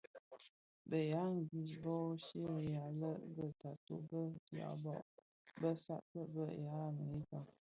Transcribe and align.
Bë 0.89 0.99
ya 1.11 1.23
ngris 1.35 1.71
bö 1.83 1.95
sherènga 2.25 2.85
lè 2.99 3.11
be 3.35 3.45
taatôh 3.61 4.01
bë 4.09 4.21
dyaba 4.47 4.95
bë 5.59 5.71
saad 5.83 6.03
bë 6.13 6.21
bë 6.33 6.45
ya 6.65 6.73
Amerika. 6.91 7.39